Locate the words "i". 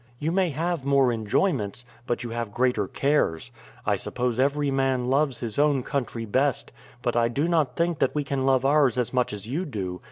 3.85-3.97, 7.15-7.27